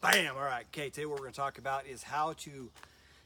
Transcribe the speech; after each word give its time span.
Bam! 0.00 0.34
All 0.34 0.42
right, 0.42 0.64
okay, 0.72 0.88
today 0.88 1.04
what 1.04 1.18
we're 1.18 1.26
gonna 1.26 1.32
talk 1.32 1.58
about 1.58 1.86
is 1.86 2.02
how 2.02 2.32
to 2.38 2.70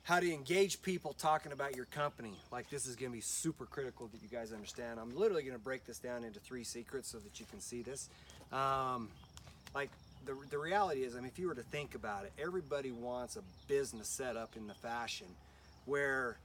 how 0.03 0.19
to 0.19 0.33
engage 0.35 0.83
people 0.83 1.13
talking 1.13 1.53
about 1.53 1.77
your 1.77 1.85
company. 1.85 2.35
Like 2.51 2.69
this 2.69 2.87
is 2.87 2.97
gonna 2.97 3.13
be 3.13 3.21
super 3.21 3.65
critical 3.65 4.09
that 4.09 4.21
you 4.21 4.29
guys 4.29 4.53
understand. 4.53 4.99
I'm 4.99 5.15
literally 5.17 5.45
gonna 5.45 5.57
break 5.57 5.87
this 5.87 5.99
down 5.99 6.25
into 6.25 6.41
three 6.41 6.65
secrets 6.65 7.09
so 7.09 7.19
that 7.19 7.39
you 7.39 7.47
can 7.49 7.61
see 7.61 7.83
this. 7.83 8.09
Um, 8.53 9.09
like 9.73 9.91
the, 10.27 10.37
the 10.51 10.59
reality 10.59 11.05
is, 11.05 11.15
I 11.15 11.19
mean, 11.19 11.29
if 11.29 11.39
you 11.39 11.47
were 11.47 11.55
to 11.55 11.63
think 11.63 11.95
about 11.95 12.25
it, 12.25 12.33
everybody 12.43 12.91
wants 12.91 13.37
a 13.37 13.43
business 13.69 14.09
set 14.09 14.37
up 14.37 14.57
in 14.57 14.67
the 14.67 14.75
fashion 14.75 15.29
where 15.85 16.39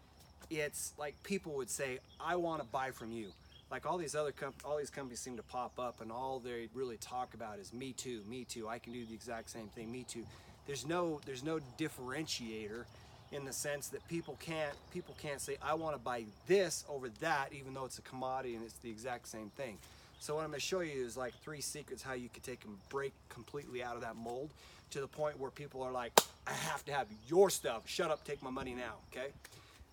it's 0.51 0.93
like 0.99 1.15
people 1.23 1.53
would 1.53 1.71
say, 1.71 1.97
I 2.19 2.35
want 2.35 2.61
to 2.61 2.67
buy 2.67 2.91
from 2.91 3.11
you. 3.11 3.29
Like 3.71 3.85
all 3.85 3.97
these 3.97 4.15
other 4.15 4.31
com- 4.31 4.53
all 4.65 4.77
these 4.77 4.89
companies 4.89 5.19
seem 5.19 5.37
to 5.37 5.43
pop 5.43 5.79
up, 5.79 6.01
and 6.01 6.11
all 6.11 6.39
they 6.39 6.69
really 6.73 6.97
talk 6.97 7.33
about 7.33 7.59
is 7.59 7.71
me 7.73 7.93
too, 7.93 8.21
me 8.27 8.45
too. 8.45 8.67
I 8.67 8.79
can 8.79 8.93
do 8.93 9.05
the 9.05 9.13
exact 9.13 9.49
same 9.51 9.67
thing, 9.67 9.91
me 9.91 10.05
too. 10.07 10.25
There's 10.65 10.87
no 10.87 11.19
there's 11.25 11.43
no 11.43 11.59
differentiator 11.77 12.85
in 13.31 13.45
the 13.45 13.53
sense 13.53 13.89
that 13.89 14.07
people 14.07 14.37
can't 14.39 14.73
people 14.91 15.15
can't 15.21 15.39
say 15.39 15.57
I 15.61 15.75
want 15.75 15.95
to 15.95 16.01
buy 16.01 16.25
this 16.47 16.83
over 16.89 17.09
that, 17.21 17.49
even 17.53 17.73
though 17.73 17.85
it's 17.85 17.99
a 17.99 18.03
commodity 18.03 18.55
and 18.55 18.63
it's 18.63 18.73
the 18.79 18.89
exact 18.89 19.27
same 19.27 19.51
thing. 19.51 19.77
So 20.19 20.35
what 20.35 20.41
I'm 20.41 20.49
going 20.49 20.59
to 20.59 20.65
show 20.65 20.81
you 20.81 21.05
is 21.05 21.15
like 21.15 21.33
three 21.35 21.61
secrets 21.61 22.03
how 22.03 22.13
you 22.13 22.27
could 22.27 22.43
take 22.43 22.65
and 22.65 22.75
break 22.89 23.13
completely 23.29 23.81
out 23.81 23.95
of 23.95 24.01
that 24.01 24.17
mold 24.17 24.49
to 24.91 24.99
the 24.99 25.07
point 25.07 25.39
where 25.39 25.49
people 25.49 25.81
are 25.81 25.91
like, 25.91 26.11
I 26.45 26.51
have 26.51 26.83
to 26.85 26.91
have 26.91 27.07
your 27.27 27.49
stuff. 27.49 27.83
Shut 27.85 28.11
up, 28.11 28.25
take 28.25 28.43
my 28.43 28.49
money 28.49 28.73
now. 28.73 28.95
Okay. 29.11 29.29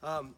Um, 0.03 0.35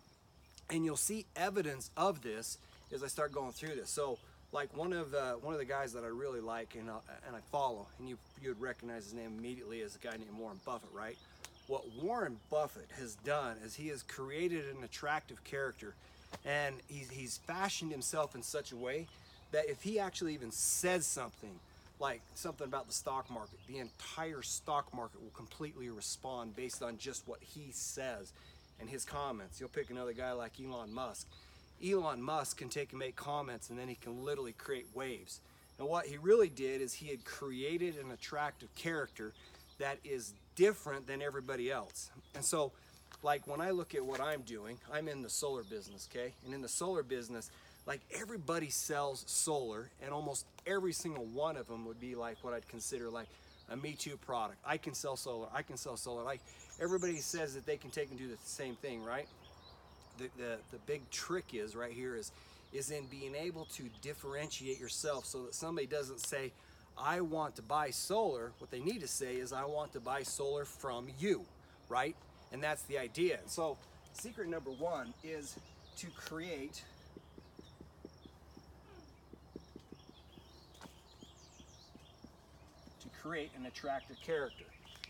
and 0.70 0.84
you'll 0.84 0.96
see 0.96 1.24
evidence 1.36 1.90
of 1.96 2.22
this 2.22 2.58
as 2.92 3.02
I 3.02 3.06
start 3.06 3.32
going 3.32 3.52
through 3.52 3.74
this. 3.74 3.90
So, 3.90 4.18
like 4.52 4.74
one 4.76 4.92
of 4.92 5.14
uh, 5.14 5.34
one 5.34 5.52
of 5.54 5.60
the 5.60 5.66
guys 5.66 5.92
that 5.92 6.04
I 6.04 6.08
really 6.08 6.40
like 6.40 6.74
and 6.74 6.88
uh, 6.88 6.94
and 7.26 7.36
I 7.36 7.40
follow, 7.52 7.86
and 7.98 8.08
you 8.08 8.16
you 8.42 8.50
would 8.50 8.60
recognize 8.60 9.04
his 9.04 9.14
name 9.14 9.34
immediately 9.38 9.82
as 9.82 9.96
a 9.96 9.98
guy 9.98 10.12
named 10.12 10.36
Warren 10.38 10.60
Buffett, 10.64 10.90
right? 10.92 11.16
What 11.66 11.84
Warren 12.02 12.38
Buffett 12.50 12.88
has 12.98 13.14
done 13.16 13.56
is 13.64 13.74
he 13.74 13.88
has 13.88 14.02
created 14.02 14.64
an 14.74 14.82
attractive 14.84 15.44
character, 15.44 15.94
and 16.46 16.76
he's 16.88 17.10
he's 17.10 17.38
fashioned 17.38 17.92
himself 17.92 18.34
in 18.34 18.42
such 18.42 18.72
a 18.72 18.76
way 18.76 19.06
that 19.52 19.68
if 19.68 19.82
he 19.82 19.98
actually 19.98 20.34
even 20.34 20.50
says 20.50 21.06
something 21.06 21.58
like 22.00 22.20
something 22.34 22.66
about 22.66 22.86
the 22.86 22.92
stock 22.92 23.30
market, 23.30 23.58
the 23.66 23.78
entire 23.78 24.42
stock 24.42 24.94
market 24.94 25.20
will 25.22 25.30
completely 25.30 25.90
respond 25.90 26.54
based 26.54 26.82
on 26.82 26.96
just 26.98 27.26
what 27.26 27.40
he 27.42 27.68
says 27.72 28.32
and 28.80 28.88
his 28.88 29.04
comments. 29.04 29.58
You'll 29.58 29.68
pick 29.68 29.90
another 29.90 30.12
guy 30.12 30.32
like 30.32 30.52
Elon 30.64 30.92
Musk. 30.92 31.26
Elon 31.84 32.22
Musk 32.22 32.58
can 32.58 32.68
take 32.68 32.90
and 32.90 32.98
make 32.98 33.16
comments 33.16 33.70
and 33.70 33.78
then 33.78 33.88
he 33.88 33.94
can 33.94 34.24
literally 34.24 34.52
create 34.52 34.86
waves. 34.94 35.40
And 35.78 35.88
what 35.88 36.06
he 36.06 36.16
really 36.16 36.48
did 36.48 36.80
is 36.80 36.92
he 36.92 37.08
had 37.08 37.24
created 37.24 37.96
an 37.98 38.10
attractive 38.10 38.74
character 38.74 39.32
that 39.78 39.98
is 40.04 40.34
different 40.56 41.06
than 41.06 41.22
everybody 41.22 41.70
else. 41.70 42.10
And 42.34 42.44
so, 42.44 42.72
like 43.22 43.46
when 43.46 43.60
I 43.60 43.70
look 43.70 43.94
at 43.94 44.04
what 44.04 44.20
I'm 44.20 44.42
doing, 44.42 44.78
I'm 44.92 45.08
in 45.08 45.22
the 45.22 45.30
solar 45.30 45.62
business, 45.62 46.08
okay? 46.12 46.34
And 46.44 46.52
in 46.52 46.62
the 46.62 46.68
solar 46.68 47.02
business, 47.02 47.50
like 47.86 48.00
everybody 48.20 48.70
sells 48.70 49.24
solar, 49.26 49.88
and 50.02 50.12
almost 50.12 50.44
every 50.66 50.92
single 50.92 51.24
one 51.24 51.56
of 51.56 51.66
them 51.68 51.86
would 51.86 51.98
be 51.98 52.14
like 52.14 52.36
what 52.42 52.52
I'd 52.52 52.68
consider 52.68 53.08
like 53.08 53.28
a 53.70 53.76
Me 53.76 53.92
Too 53.92 54.16
product. 54.16 54.58
I 54.64 54.76
can 54.76 54.94
sell 54.94 55.16
solar. 55.16 55.48
I 55.54 55.62
can 55.62 55.76
sell 55.76 55.96
solar. 55.96 56.22
Like 56.22 56.40
everybody 56.80 57.16
says 57.16 57.54
that 57.54 57.66
they 57.66 57.76
can 57.76 57.90
take 57.90 58.10
and 58.10 58.18
do 58.18 58.28
the 58.28 58.36
same 58.44 58.74
thing, 58.76 59.02
right? 59.04 59.26
The, 60.18 60.28
the, 60.36 60.56
the 60.72 60.78
big 60.86 61.08
trick 61.10 61.54
is 61.54 61.74
right 61.76 61.92
here 61.92 62.16
is 62.16 62.32
is 62.72 62.90
in 62.90 63.06
being 63.06 63.34
able 63.34 63.64
to 63.64 63.84
differentiate 64.02 64.78
yourself 64.78 65.24
so 65.24 65.44
that 65.44 65.54
somebody 65.54 65.86
doesn't 65.86 66.20
say, 66.20 66.52
I 66.98 67.20
want 67.20 67.56
to 67.56 67.62
buy 67.62 67.90
solar. 67.90 68.52
What 68.58 68.70
they 68.70 68.80
need 68.80 69.00
to 69.00 69.08
say 69.08 69.36
is, 69.36 69.52
I 69.52 69.64
want 69.64 69.92
to 69.92 70.00
buy 70.00 70.22
solar 70.22 70.64
from 70.64 71.06
you, 71.18 71.44
right? 71.88 72.14
And 72.52 72.62
that's 72.62 72.82
the 72.82 72.98
idea. 72.98 73.38
So, 73.46 73.78
secret 74.12 74.48
number 74.48 74.70
one 74.70 75.14
is 75.22 75.56
to 75.98 76.06
create 76.08 76.82
to 83.00 83.08
create 83.22 83.50
an 83.56 83.66
attractive 83.66 84.16
character. 84.24 84.64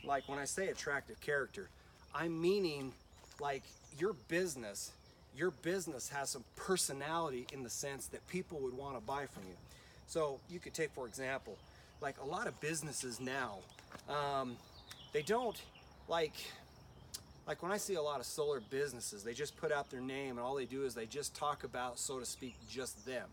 Like 0.05 0.29
when 0.29 0.39
I 0.39 0.45
say 0.45 0.69
attractive 0.69 1.21
character, 1.21 1.69
I'm 2.15 2.41
meaning 2.41 2.93
like 3.41 3.63
your 3.99 4.15
business, 4.29 4.93
your 5.37 5.51
business 5.51 6.09
has 6.09 6.31
some 6.31 6.45
personality 6.57 7.47
in 7.53 7.63
the 7.63 7.71
sense 7.71 8.07
that 8.09 8.27
people 8.29 8.59
would 8.61 8.77
want 8.77 8.97
to 8.97 9.01
buy 9.01 9.27
from 9.27 9.45
you. 9.49 9.55
So 10.07 10.41
you 10.51 10.59
could 10.59 10.75
take, 10.75 10.91
for 10.91 11.07
example, 11.07 11.57
like 12.01 12.17
a 12.23 12.27
lot 12.27 12.47
of 12.47 12.61
businesses 12.61 13.21
now, 13.21 13.57
um, 14.09 14.57
they 15.13 15.23
don't 15.23 15.61
like, 16.09 16.35
like 17.47 17.63
when 17.63 17.73
I 17.73 17.77
see 17.77 17.95
a 17.95 18.03
lot 18.03 18.21
of 18.21 18.27
solar 18.27 18.61
businesses, 18.61 19.23
they 19.23 19.35
just 19.35 19.57
put 19.57 19.73
out 19.73 19.91
their 19.91 20.01
name 20.01 20.39
and 20.39 20.41
all 20.41 20.55
they 20.55 20.65
do 20.65 20.85
is 20.85 20.95
they 20.95 21.07
just 21.07 21.35
talk 21.35 21.65
about, 21.65 21.99
so 21.99 22.19
to 22.19 22.27
speak, 22.27 22.55
just 22.71 23.05
them. 23.07 23.27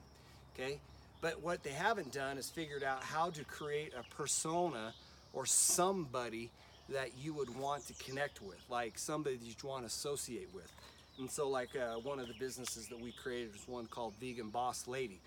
Okay? 0.54 0.80
But 1.22 1.42
what 1.42 1.64
they 1.64 1.72
haven't 1.72 2.12
done 2.12 2.38
is 2.38 2.50
figured 2.50 2.84
out 2.84 3.04
how 3.04 3.30
to 3.32 3.44
create 3.46 3.94
a 3.98 4.04
persona 4.16 4.94
or 5.34 5.46
somebody 5.46 6.50
that 6.90 7.10
you 7.22 7.34
would 7.34 7.56
want 7.58 7.88
to 7.88 7.94
connect 8.04 8.42
with, 8.42 8.60
like 8.70 8.98
somebody 8.98 9.38
that 9.38 9.46
you 9.46 9.56
want 9.64 9.82
to 9.82 9.88
associate 9.88 10.50
with. 10.54 10.72
And 11.18 11.30
so, 11.30 11.50
like 11.50 11.76
uh, 11.76 12.00
one 12.00 12.20
of 12.20 12.28
the 12.28 12.34
businesses 12.34 12.88
that 12.90 13.00
we 13.00 13.12
created 13.12 13.54
was 13.54 13.68
one 13.68 13.86
called 13.88 14.14
Vegan 14.20 14.50
Boss 14.50 14.88
Lady. 14.88 15.20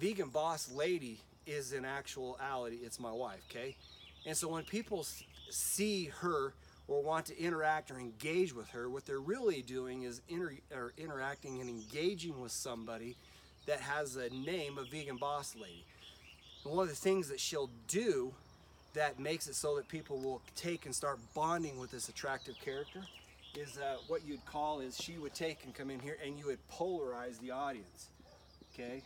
Vegan 0.00 0.30
Boss 0.30 0.70
Lady 0.72 1.18
is 1.46 1.72
in 1.72 1.84
actuality, 1.84 2.78
it's 2.84 2.98
my 2.98 3.12
wife, 3.12 3.40
okay? 3.50 3.76
And 4.26 4.36
so 4.36 4.48
when 4.48 4.64
people 4.64 5.04
see 5.50 6.06
her 6.20 6.52
or 6.88 7.02
want 7.02 7.26
to 7.26 7.38
interact 7.38 7.90
or 7.90 7.98
engage 7.98 8.54
with 8.54 8.68
her, 8.70 8.88
what 8.88 9.06
they're 9.06 9.20
really 9.20 9.62
doing 9.62 10.02
is 10.02 10.20
inter- 10.28 10.56
or 10.74 10.92
interacting 10.98 11.60
and 11.60 11.68
engaging 11.68 12.40
with 12.40 12.52
somebody 12.52 13.16
that 13.66 13.80
has 13.80 14.16
a 14.16 14.28
name 14.30 14.78
of 14.78 14.88
Vegan 14.88 15.16
Boss 15.16 15.54
Lady. 15.54 15.84
And 16.64 16.74
one 16.74 16.84
of 16.84 16.88
the 16.88 16.96
things 16.96 17.28
that 17.28 17.40
she'll 17.40 17.70
do 17.88 18.32
that 18.94 19.18
makes 19.18 19.46
it 19.46 19.54
so 19.54 19.76
that 19.76 19.88
people 19.88 20.18
will 20.18 20.42
take 20.54 20.86
and 20.86 20.94
start 20.94 21.18
bonding 21.34 21.78
with 21.78 21.90
this 21.90 22.08
attractive 22.08 22.56
character 22.64 23.02
is 23.56 23.78
uh, 23.78 23.96
what 24.08 24.26
you'd 24.26 24.44
call 24.46 24.80
is 24.80 24.96
she 24.96 25.18
would 25.18 25.34
take 25.34 25.64
and 25.64 25.74
come 25.74 25.90
in 25.90 26.00
here 26.00 26.16
and 26.24 26.38
you 26.38 26.46
would 26.46 26.58
polarize 26.68 27.38
the 27.40 27.50
audience. 27.50 28.08
Okay? 28.72 29.02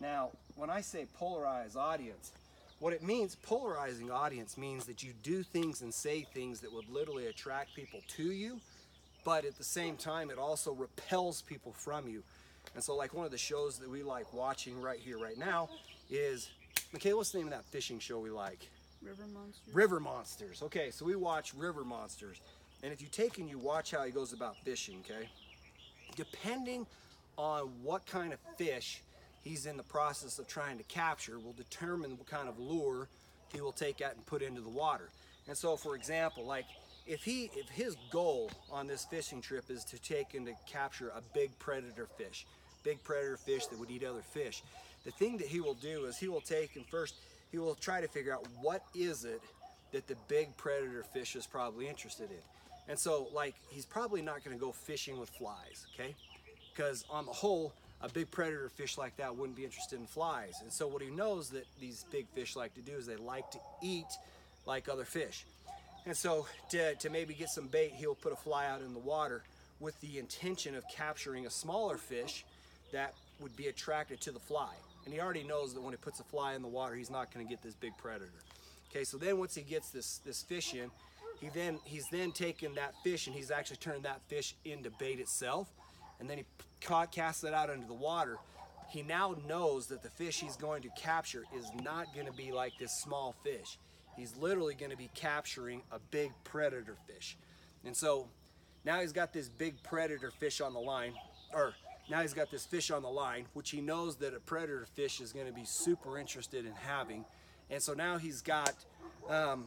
Now, 0.00 0.30
when 0.56 0.70
I 0.70 0.80
say 0.80 1.06
polarize 1.20 1.76
audience, 1.76 2.32
what 2.80 2.92
it 2.92 3.02
means, 3.02 3.34
polarizing 3.34 4.10
audience 4.10 4.56
means 4.56 4.84
that 4.86 5.02
you 5.02 5.12
do 5.22 5.42
things 5.42 5.82
and 5.82 5.92
say 5.92 6.26
things 6.32 6.60
that 6.60 6.72
would 6.72 6.88
literally 6.88 7.26
attract 7.26 7.74
people 7.74 8.00
to 8.16 8.22
you, 8.22 8.60
but 9.24 9.44
at 9.44 9.56
the 9.56 9.64
same 9.64 9.96
time, 9.96 10.30
it 10.30 10.38
also 10.38 10.72
repels 10.72 11.42
people 11.42 11.72
from 11.72 12.08
you. 12.08 12.22
And 12.74 12.84
so, 12.84 12.94
like 12.94 13.14
one 13.14 13.24
of 13.24 13.32
the 13.32 13.38
shows 13.38 13.78
that 13.78 13.90
we 13.90 14.04
like 14.04 14.32
watching 14.32 14.80
right 14.80 14.98
here, 15.00 15.18
right 15.18 15.36
now, 15.36 15.68
is 16.08 16.50
Michaela, 16.92 17.16
what's 17.16 17.32
the 17.32 17.38
name 17.38 17.48
of 17.48 17.52
that 17.52 17.64
fishing 17.64 17.98
show 17.98 18.20
we 18.20 18.30
like? 18.30 18.68
River 19.02 19.24
Monsters. 19.32 19.74
River 19.74 20.00
Monsters. 20.00 20.62
Okay, 20.62 20.90
so 20.90 21.04
we 21.04 21.16
watch 21.16 21.54
River 21.54 21.84
Monsters. 21.84 22.40
And 22.82 22.92
if 22.92 23.00
you 23.00 23.08
take 23.08 23.38
and 23.38 23.48
you 23.48 23.58
watch 23.58 23.90
how 23.90 24.04
he 24.04 24.10
goes 24.10 24.32
about 24.32 24.56
fishing, 24.58 25.02
okay, 25.04 25.28
depending 26.16 26.86
on 27.36 27.70
what 27.82 28.06
kind 28.06 28.32
of 28.32 28.38
fish 28.56 29.02
he's 29.42 29.66
in 29.66 29.76
the 29.76 29.82
process 29.82 30.38
of 30.38 30.46
trying 30.46 30.78
to 30.78 30.84
capture 30.84 31.38
will 31.38 31.54
determine 31.54 32.18
what 32.18 32.26
kind 32.26 32.48
of 32.48 32.58
lure 32.58 33.08
he 33.52 33.60
will 33.60 33.72
take 33.72 34.00
out 34.00 34.14
and 34.14 34.24
put 34.26 34.42
into 34.42 34.60
the 34.60 34.68
water. 34.68 35.08
And 35.46 35.56
so, 35.56 35.76
for 35.76 35.96
example, 35.96 36.44
like 36.44 36.66
if 37.06 37.24
he 37.24 37.50
if 37.54 37.68
his 37.68 37.96
goal 38.10 38.50
on 38.70 38.86
this 38.86 39.04
fishing 39.06 39.40
trip 39.40 39.70
is 39.70 39.84
to 39.84 39.98
take 39.98 40.34
and 40.34 40.46
to 40.46 40.52
capture 40.70 41.08
a 41.08 41.22
big 41.32 41.56
predator 41.58 42.06
fish, 42.18 42.46
big 42.84 43.02
predator 43.02 43.38
fish 43.38 43.66
that 43.66 43.78
would 43.78 43.90
eat 43.90 44.04
other 44.04 44.22
fish, 44.22 44.62
the 45.04 45.10
thing 45.12 45.38
that 45.38 45.46
he 45.46 45.60
will 45.60 45.74
do 45.74 46.04
is 46.04 46.18
he 46.18 46.28
will 46.28 46.42
take 46.42 46.76
and 46.76 46.84
first 46.86 47.14
he 47.50 47.58
will 47.58 47.74
try 47.74 48.00
to 48.00 48.08
figure 48.08 48.32
out 48.32 48.46
what 48.60 48.82
is 48.94 49.24
it 49.24 49.40
that 49.92 50.06
the 50.06 50.16
big 50.28 50.56
predator 50.56 51.02
fish 51.02 51.34
is 51.36 51.46
probably 51.46 51.88
interested 51.88 52.30
in. 52.30 52.42
And 52.88 52.98
so 52.98 53.28
like 53.34 53.54
he's 53.70 53.86
probably 53.86 54.22
not 54.22 54.42
to 54.44 54.54
go 54.54 54.72
fishing 54.72 55.18
with 55.18 55.30
flies, 55.30 55.86
okay? 55.94 56.14
Because 56.74 57.04
on 57.10 57.26
the 57.26 57.32
whole, 57.32 57.72
a 58.00 58.08
big 58.08 58.30
predator 58.30 58.68
fish 58.68 58.96
like 58.96 59.16
that 59.16 59.34
wouldn't 59.36 59.56
be 59.56 59.64
interested 59.64 59.98
in 59.98 60.06
flies. 60.06 60.54
And 60.62 60.72
so 60.72 60.86
what 60.86 61.02
he 61.02 61.10
knows 61.10 61.50
that 61.50 61.66
these 61.80 62.04
big 62.10 62.26
fish 62.34 62.54
like 62.56 62.74
to 62.74 62.80
do 62.80 62.92
is 62.92 63.06
they 63.06 63.16
like 63.16 63.50
to 63.52 63.58
eat 63.82 64.06
like 64.66 64.88
other 64.88 65.04
fish. 65.04 65.44
And 66.06 66.16
so 66.16 66.46
to, 66.70 66.94
to 66.94 67.10
maybe 67.10 67.34
get 67.34 67.48
some 67.50 67.66
bait, 67.66 67.92
he'll 67.96 68.14
put 68.14 68.32
a 68.32 68.36
fly 68.36 68.66
out 68.66 68.80
in 68.80 68.92
the 68.92 69.00
water 69.00 69.42
with 69.80 70.00
the 70.00 70.18
intention 70.18 70.74
of 70.74 70.84
capturing 70.88 71.46
a 71.46 71.50
smaller 71.50 71.96
fish 71.96 72.44
that 72.92 73.14
would 73.40 73.56
be 73.56 73.66
attracted 73.66 74.20
to 74.22 74.32
the 74.32 74.40
fly. 74.40 74.72
And 75.08 75.14
he 75.14 75.22
already 75.22 75.42
knows 75.42 75.72
that 75.72 75.80
when 75.80 75.94
he 75.94 75.96
puts 75.96 76.20
a 76.20 76.22
fly 76.22 76.52
in 76.52 76.60
the 76.60 76.68
water, 76.68 76.94
he's 76.94 77.08
not 77.08 77.32
going 77.32 77.46
to 77.46 77.48
get 77.48 77.62
this 77.62 77.74
big 77.74 77.96
predator. 77.96 78.30
Okay, 78.90 79.04
so 79.04 79.16
then 79.16 79.38
once 79.38 79.54
he 79.54 79.62
gets 79.62 79.88
this 79.88 80.20
this 80.22 80.42
fish 80.42 80.74
in, 80.74 80.90
he 81.40 81.48
then 81.48 81.78
he's 81.84 82.04
then 82.12 82.30
taken 82.30 82.74
that 82.74 82.92
fish 83.02 83.26
and 83.26 83.34
he's 83.34 83.50
actually 83.50 83.78
turned 83.78 84.02
that 84.02 84.20
fish 84.28 84.54
into 84.66 84.90
bait 84.98 85.18
itself, 85.18 85.66
and 86.20 86.28
then 86.28 86.36
he 86.36 86.44
caught, 86.82 87.10
casts 87.10 87.42
it 87.42 87.54
out 87.54 87.70
into 87.70 87.86
the 87.86 87.94
water. 87.94 88.36
he 88.88 89.02
now 89.02 89.36
knows 89.46 89.86
that 89.88 90.02
the 90.02 90.08
fish 90.08 90.40
he's 90.40 90.56
going 90.56 90.82
to 90.82 90.88
capture 90.90 91.44
is 91.56 91.66
not 91.82 92.06
going 92.14 92.26
to 92.26 92.32
be 92.32 92.52
like 92.52 92.72
this 92.78 92.92
small 92.92 93.34
fish. 93.44 93.78
He's 94.16 94.34
literally 94.36 94.74
going 94.74 94.90
to 94.90 94.96
be 94.96 95.10
capturing 95.14 95.82
a 95.92 95.98
big 96.10 96.32
predator 96.42 96.96
fish. 97.06 97.36
And 97.84 97.94
so 97.94 98.28
now 98.84 99.00
he's 99.00 99.12
got 99.12 99.32
this 99.32 99.48
big 99.48 99.80
predator 99.82 100.30
fish 100.30 100.60
on 100.60 100.72
the 100.72 100.80
line, 100.80 101.12
or 101.52 101.74
now 102.10 102.22
he's 102.22 102.34
got 102.34 102.50
this 102.50 102.64
fish 102.64 102.90
on 102.90 103.02
the 103.02 103.08
line, 103.08 103.46
which 103.52 103.70
he 103.70 103.80
knows 103.80 104.16
that 104.16 104.34
a 104.34 104.40
predator 104.40 104.86
fish 104.94 105.20
is 105.20 105.32
going 105.32 105.46
to 105.46 105.52
be 105.52 105.64
super 105.64 106.18
interested 106.18 106.64
in 106.64 106.72
having. 106.72 107.24
And 107.70 107.82
so 107.82 107.92
now 107.92 108.18
he's 108.18 108.40
got, 108.40 108.74
um, 109.28 109.66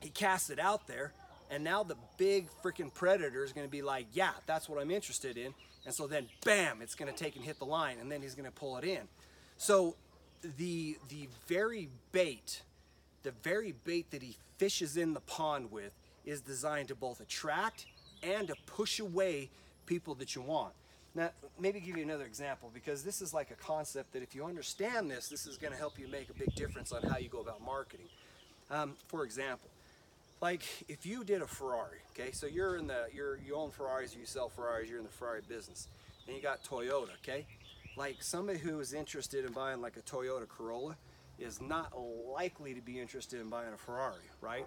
he 0.00 0.08
casts 0.08 0.50
it 0.50 0.58
out 0.58 0.86
there, 0.86 1.12
and 1.50 1.62
now 1.62 1.82
the 1.82 1.96
big 2.16 2.48
freaking 2.62 2.92
predator 2.92 3.44
is 3.44 3.52
going 3.52 3.66
to 3.66 3.70
be 3.70 3.82
like, 3.82 4.06
yeah, 4.12 4.30
that's 4.46 4.68
what 4.68 4.80
I'm 4.80 4.90
interested 4.90 5.36
in. 5.36 5.52
And 5.84 5.94
so 5.94 6.06
then, 6.06 6.28
bam, 6.44 6.80
it's 6.82 6.94
going 6.94 7.12
to 7.12 7.24
take 7.24 7.36
and 7.36 7.44
hit 7.44 7.58
the 7.58 7.66
line, 7.66 7.96
and 8.00 8.10
then 8.10 8.22
he's 8.22 8.34
going 8.34 8.46
to 8.46 8.52
pull 8.52 8.76
it 8.78 8.84
in. 8.84 9.02
So 9.56 9.96
the 10.56 10.96
the 11.08 11.28
very 11.46 11.88
bait, 12.12 12.62
the 13.22 13.32
very 13.42 13.72
bait 13.84 14.10
that 14.10 14.22
he 14.22 14.36
fishes 14.56 14.96
in 14.96 15.14
the 15.14 15.20
pond 15.20 15.70
with, 15.70 15.92
is 16.24 16.40
designed 16.40 16.88
to 16.88 16.94
both 16.94 17.20
attract 17.20 17.86
and 18.22 18.48
to 18.48 18.54
push 18.66 19.00
away 19.00 19.50
people 19.86 20.14
that 20.14 20.34
you 20.34 20.42
want. 20.42 20.72
Now, 21.14 21.30
maybe 21.58 21.80
give 21.80 21.96
you 21.96 22.04
another 22.04 22.24
example 22.24 22.70
because 22.72 23.02
this 23.02 23.20
is 23.20 23.34
like 23.34 23.50
a 23.50 23.54
concept 23.54 24.12
that 24.12 24.22
if 24.22 24.34
you 24.34 24.44
understand 24.44 25.10
this, 25.10 25.28
this 25.28 25.46
is 25.46 25.56
going 25.56 25.72
to 25.72 25.78
help 25.78 25.98
you 25.98 26.06
make 26.06 26.30
a 26.30 26.34
big 26.34 26.54
difference 26.54 26.92
on 26.92 27.02
how 27.02 27.18
you 27.18 27.28
go 27.28 27.40
about 27.40 27.60
marketing. 27.64 28.06
Um, 28.70 28.94
for 29.08 29.24
example, 29.24 29.68
like 30.40 30.62
if 30.88 31.04
you 31.04 31.24
did 31.24 31.42
a 31.42 31.46
Ferrari, 31.46 31.98
okay, 32.12 32.30
so 32.30 32.46
you're 32.46 32.76
in 32.76 32.86
the 32.86 33.06
you're 33.12 33.38
you 33.38 33.56
own 33.56 33.70
Ferraris, 33.70 34.14
you 34.16 34.24
sell 34.24 34.48
Ferraris, 34.48 34.88
you're 34.88 34.98
in 34.98 35.04
the 35.04 35.10
Ferrari 35.10 35.42
business, 35.48 35.88
and 36.26 36.36
you 36.36 36.42
got 36.42 36.62
Toyota, 36.64 37.10
okay, 37.22 37.44
like 37.96 38.22
somebody 38.22 38.58
who 38.58 38.78
is 38.78 38.94
interested 38.94 39.44
in 39.44 39.52
buying 39.52 39.80
like 39.80 39.96
a 39.96 40.02
Toyota 40.02 40.48
Corolla 40.48 40.96
is 41.38 41.60
not 41.60 41.92
likely 41.98 42.74
to 42.74 42.80
be 42.80 43.00
interested 43.00 43.40
in 43.40 43.48
buying 43.48 43.72
a 43.72 43.76
Ferrari, 43.76 44.30
right? 44.40 44.66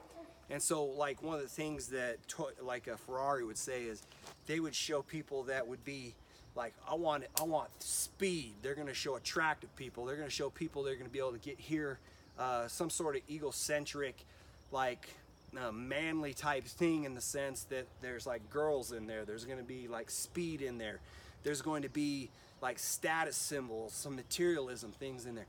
And 0.49 0.61
so 0.61 0.83
like 0.83 1.23
one 1.23 1.35
of 1.35 1.41
the 1.41 1.47
things 1.47 1.87
that 1.87 2.17
like 2.61 2.87
a 2.87 2.97
Ferrari 2.97 3.45
would 3.45 3.57
say 3.57 3.83
is 3.83 4.03
they 4.45 4.59
would 4.59 4.75
show 4.75 5.01
people 5.01 5.43
that 5.43 5.67
would 5.67 5.83
be 5.85 6.13
like 6.55 6.73
I 6.89 6.95
want 6.95 7.23
I 7.39 7.43
want 7.43 7.69
speed. 7.79 8.53
They're 8.61 8.75
going 8.75 8.87
to 8.87 8.93
show 8.93 9.15
attractive 9.15 9.75
people. 9.75 10.05
They're 10.05 10.15
going 10.15 10.27
to 10.27 10.33
show 10.33 10.49
people 10.49 10.83
they're 10.83 10.95
going 10.95 11.07
to 11.07 11.13
be 11.13 11.19
able 11.19 11.33
to 11.33 11.39
get 11.39 11.59
here 11.59 11.99
uh, 12.37 12.67
some 12.67 12.89
sort 12.89 13.15
of 13.15 13.21
egocentric 13.29 14.25
like 14.71 15.09
uh, 15.57 15.71
manly 15.71 16.33
type 16.33 16.65
thing 16.65 17.03
in 17.03 17.13
the 17.13 17.21
sense 17.21 17.63
that 17.65 17.85
there's 18.01 18.25
like 18.25 18.49
girls 18.49 18.91
in 18.91 19.07
there. 19.07 19.25
There's 19.25 19.45
going 19.45 19.59
to 19.59 19.63
be 19.63 19.87
like 19.87 20.09
speed 20.09 20.61
in 20.61 20.77
there. 20.77 20.99
There's 21.43 21.61
going 21.61 21.83
to 21.83 21.89
be 21.89 22.29
like 22.61 22.79
status 22.79 23.35
symbols, 23.35 23.93
some 23.93 24.15
materialism 24.15 24.91
things 24.91 25.25
in 25.25 25.35
there. 25.35 25.45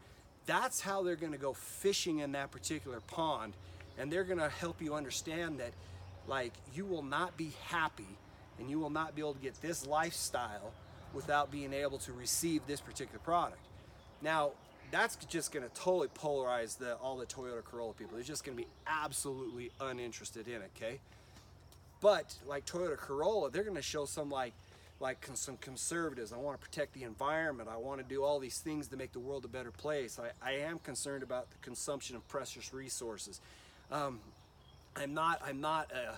That's 0.47 0.81
how 0.81 1.03
they're 1.03 1.17
going 1.17 1.33
to 1.33 1.39
go 1.39 1.55
fishing 1.55 2.19
in 2.19 2.33
that 2.33 2.51
particular 2.51 3.01
pond. 3.01 3.55
And 3.99 4.13
they're 4.13 4.25
going 4.25 4.41
to 4.41 4.49
help 4.49 4.83
you 4.83 4.95
understand 4.95 5.61
that 5.61 5.73
like 6.27 6.53
you 6.75 6.85
will 6.85 7.03
not 7.03 7.37
be 7.37 7.53
happy 7.67 8.19
and 8.59 8.69
you 8.71 8.79
will 8.79 8.91
not 8.91 9.15
be 9.15 9.23
able 9.23 9.35
to 9.35 9.41
get 9.41 9.61
this 9.63 9.87
lifestyle 9.87 10.73
without 11.15 11.51
being 11.51 11.73
able 11.73 11.99
to 11.99 12.13
receive 12.13 12.67
this 12.67 12.81
particular 12.81 13.19
product. 13.21 13.65
Now, 14.23 14.53
that's 14.91 15.17
just 15.27 15.53
going 15.53 15.65
to 15.65 15.75
totally 15.75 16.09
polarize 16.09 16.79
the, 16.79 16.95
all 16.97 17.17
the 17.17 17.27
Toyota 17.27 17.65
Corolla 17.65 17.95
people. 17.95 18.15
They're 18.15 18.25
just 18.25 18.45
going 18.45 18.57
to 18.57 18.63
be 18.63 18.69
absolutely 18.87 19.71
uninterested 19.81 20.47
in 20.47 20.63
it, 20.63 20.71
okay? 20.77 21.01
But 22.01 22.35
like 22.47 22.67
Toyota 22.67 22.97
Corolla, 22.97 23.51
they're 23.51 23.65
going 23.65 23.77
to 23.77 23.83
show 23.83 24.05
some 24.05 24.31
like 24.31 24.53
like 25.01 25.27
some 25.35 25.57
conservatives. 25.57 26.33
I 26.33 26.37
want 26.37 26.61
to 26.61 26.67
protect 26.67 26.95
the 26.95 27.03
environment. 27.03 27.69
I 27.71 27.77
want 27.77 28.01
to 28.01 28.07
do 28.07 28.23
all 28.23 28.39
these 28.39 28.59
things 28.59 28.89
to 28.89 28.97
make 28.97 29.13
the 29.13 29.19
world 29.19 29.45
a 29.45 29.49
better 29.49 29.71
place. 29.71 30.19
I, 30.19 30.31
I 30.47 30.53
am 30.59 30.79
concerned 30.79 31.23
about 31.23 31.51
the 31.51 31.57
consumption 31.63 32.15
of 32.15 32.27
precious 32.29 32.73
resources. 32.73 33.41
Um, 33.91 34.21
I'm 34.97 35.13
not. 35.13 35.43
I'm 35.45 35.61
not 35.61 35.91
a. 35.93 36.17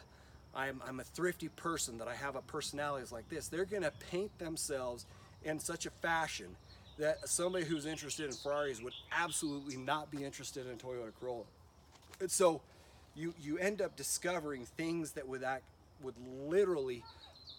I'm, 0.57 0.83
I'm 0.87 1.01
a 1.01 1.05
thrifty 1.05 1.49
person. 1.49 1.99
That 1.99 2.09
I 2.09 2.15
have 2.15 2.35
a 2.35 2.43
personality 2.43 3.03
like 3.13 3.29
this. 3.29 3.49
They're 3.49 3.65
to 3.83 3.93
paint 4.11 4.37
themselves 4.39 5.07
in 5.45 5.59
such 5.59 5.87
a 5.87 5.91
fashion 5.91 6.57
that 6.99 7.29
somebody 7.29 7.65
who's 7.65 7.87
interested 7.87 8.27
in 8.27 8.33
Ferraris 8.33 8.83
would 8.83 8.95
absolutely 9.13 9.77
not 9.77 10.11
be 10.11 10.25
interested 10.25 10.67
in 10.67 10.77
Toyota 10.79 11.13
Corolla. 11.21 11.45
And 12.21 12.31
so 12.31 12.63
you 13.15 13.35
you 13.43 13.59
end 13.59 13.83
up 13.83 13.97
discovering 13.97 14.65
things 14.65 15.13
that 15.13 15.29
would 15.29 15.43
act, 15.43 15.65
would 16.03 16.15
literally 16.47 17.03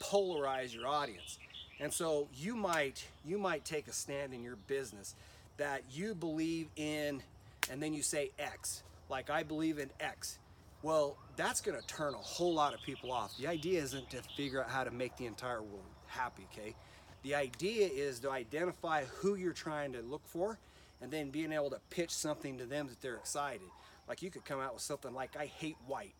polarize 0.01 0.73
your 0.73 0.87
audience. 0.87 1.37
And 1.79 1.93
so 1.93 2.27
you 2.35 2.55
might 2.55 3.05
you 3.25 3.37
might 3.37 3.63
take 3.65 3.87
a 3.87 3.93
stand 3.93 4.33
in 4.33 4.43
your 4.43 4.55
business 4.67 5.15
that 5.57 5.83
you 5.91 6.15
believe 6.15 6.67
in 6.75 7.21
and 7.69 7.81
then 7.81 7.93
you 7.93 8.01
say 8.01 8.31
X. 8.39 8.83
Like 9.09 9.29
I 9.29 9.43
believe 9.43 9.77
in 9.77 9.89
X. 9.99 10.39
Well, 10.83 11.17
that's 11.35 11.61
going 11.61 11.79
to 11.79 11.85
turn 11.87 12.13
a 12.13 12.17
whole 12.17 12.53
lot 12.53 12.73
of 12.73 12.81
people 12.81 13.11
off. 13.11 13.35
The 13.37 13.47
idea 13.47 13.81
isn't 13.81 14.09
to 14.11 14.21
figure 14.35 14.63
out 14.63 14.69
how 14.69 14.83
to 14.83 14.91
make 14.91 15.17
the 15.17 15.25
entire 15.25 15.61
world 15.61 15.85
happy, 16.05 16.47
okay? 16.53 16.75
The 17.23 17.35
idea 17.35 17.87
is 17.87 18.19
to 18.19 18.31
identify 18.31 19.05
who 19.05 19.35
you're 19.35 19.53
trying 19.53 19.93
to 19.93 20.01
look 20.01 20.25
for 20.25 20.59
and 21.01 21.11
then 21.11 21.29
being 21.29 21.51
able 21.51 21.71
to 21.71 21.79
pitch 21.89 22.11
something 22.11 22.57
to 22.59 22.65
them 22.65 22.87
that 22.87 23.01
they're 23.01 23.15
excited. 23.15 23.67
Like 24.07 24.21
you 24.21 24.29
could 24.29 24.45
come 24.45 24.59
out 24.59 24.73
with 24.73 24.83
something 24.83 25.13
like, 25.13 25.35
I 25.37 25.47
hate 25.47 25.77
white, 25.87 26.15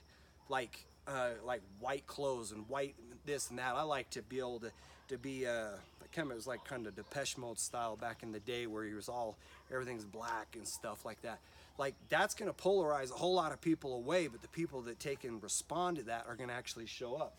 like 0.49 0.85
uh, 1.07 1.29
like 1.45 1.61
white 1.79 2.05
clothes 2.05 2.51
and 2.51 2.67
white 2.67 2.95
this 3.25 3.49
and 3.49 3.59
that. 3.59 3.75
I 3.75 3.83
like 3.83 4.09
to 4.11 4.21
be 4.21 4.39
able 4.39 4.59
to, 4.59 4.71
to 5.07 5.17
be, 5.17 5.47
uh, 5.47 5.69
kind 6.11 6.27
of, 6.27 6.31
it 6.31 6.35
was 6.35 6.47
like 6.47 6.65
kind 6.65 6.85
of 6.85 6.95
Depeche 6.95 7.37
Mode 7.37 7.59
style 7.59 7.95
back 7.95 8.23
in 8.23 8.31
the 8.31 8.39
day 8.39 8.67
where 8.67 8.83
he 8.83 8.93
was 8.93 9.07
all, 9.07 9.37
everything's 9.71 10.03
black 10.03 10.55
and 10.55 10.67
stuff 10.67 11.05
like 11.05 11.21
that. 11.21 11.39
Like 11.77 11.95
that's 12.09 12.33
going 12.33 12.51
to 12.51 12.57
polarize 12.57 13.11
a 13.11 13.15
whole 13.15 13.35
lot 13.35 13.51
of 13.51 13.61
people 13.61 13.95
away, 13.95 14.27
but 14.27 14.41
the 14.41 14.47
people 14.47 14.81
that 14.81 14.99
take 14.99 15.23
and 15.23 15.41
respond 15.41 15.97
to 15.97 16.03
that 16.03 16.25
are 16.27 16.35
going 16.35 16.49
to 16.49 16.55
actually 16.55 16.87
show 16.87 17.15
up. 17.15 17.37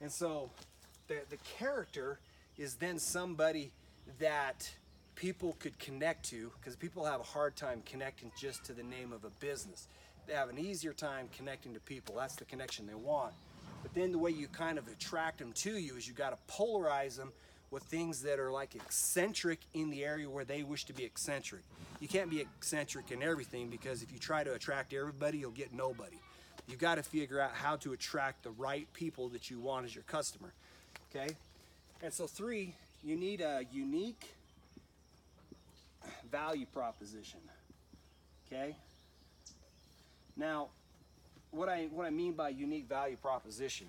And 0.00 0.10
so 0.12 0.50
the, 1.08 1.16
the 1.28 1.38
character 1.58 2.18
is 2.58 2.74
then 2.74 2.98
somebody 2.98 3.70
that 4.18 4.70
people 5.14 5.56
could 5.58 5.78
connect 5.78 6.30
to 6.30 6.50
because 6.58 6.76
people 6.76 7.04
have 7.04 7.20
a 7.20 7.24
hard 7.24 7.56
time 7.56 7.82
connecting 7.84 8.30
just 8.38 8.64
to 8.64 8.72
the 8.72 8.82
name 8.82 9.12
of 9.12 9.24
a 9.24 9.30
business. 9.40 9.88
They 10.26 10.34
have 10.34 10.48
an 10.48 10.58
easier 10.58 10.92
time 10.92 11.28
connecting 11.36 11.74
to 11.74 11.80
people. 11.80 12.16
That's 12.16 12.36
the 12.36 12.44
connection 12.44 12.86
they 12.86 12.94
want. 12.94 13.32
But 13.82 13.94
then 13.94 14.12
the 14.12 14.18
way 14.18 14.30
you 14.30 14.46
kind 14.48 14.78
of 14.78 14.88
attract 14.88 15.38
them 15.38 15.52
to 15.52 15.76
you 15.76 15.96
is 15.96 16.06
you 16.06 16.14
got 16.14 16.30
to 16.30 16.54
polarize 16.54 17.16
them 17.16 17.32
with 17.70 17.82
things 17.84 18.22
that 18.22 18.40
are 18.40 18.50
like 18.50 18.74
eccentric 18.74 19.60
in 19.74 19.90
the 19.90 20.04
area 20.04 20.28
where 20.28 20.44
they 20.44 20.62
wish 20.62 20.84
to 20.86 20.92
be 20.92 21.04
eccentric. 21.04 21.62
You 22.00 22.08
can't 22.08 22.30
be 22.30 22.40
eccentric 22.40 23.10
in 23.10 23.22
everything 23.22 23.68
because 23.68 24.02
if 24.02 24.12
you 24.12 24.18
try 24.18 24.42
to 24.42 24.54
attract 24.54 24.92
everybody, 24.92 25.38
you'll 25.38 25.50
get 25.50 25.72
nobody. 25.72 26.18
You've 26.66 26.80
got 26.80 26.96
to 26.96 27.02
figure 27.02 27.40
out 27.40 27.52
how 27.52 27.76
to 27.76 27.92
attract 27.92 28.44
the 28.44 28.50
right 28.50 28.86
people 28.92 29.28
that 29.30 29.50
you 29.50 29.60
want 29.60 29.86
as 29.86 29.94
your 29.94 30.04
customer. 30.04 30.52
Okay? 31.14 31.34
And 32.02 32.12
so 32.12 32.26
three, 32.26 32.74
you 33.04 33.16
need 33.16 33.40
a 33.40 33.64
unique 33.72 34.24
value 36.30 36.66
proposition. 36.66 37.40
Okay? 38.46 38.76
Now, 40.36 40.68
what 41.50 41.68
I 41.68 41.88
what 41.90 42.06
I 42.06 42.10
mean 42.10 42.32
by 42.32 42.50
unique 42.50 42.88
value 42.88 43.16
proposition 43.16 43.88